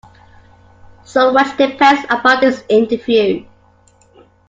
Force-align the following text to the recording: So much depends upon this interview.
So 1.03 1.31
much 1.31 1.55
depends 1.57 2.05
upon 2.09 2.39
this 2.39 2.63
interview. 2.69 3.45